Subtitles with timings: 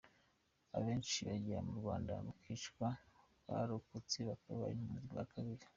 [0.77, 2.87] Abenshi bageraga mu Rwanda bakicwa,
[3.49, 5.65] abarokotse bakaba impunzi bwa kabiri.